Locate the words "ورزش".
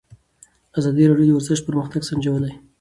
1.37-1.59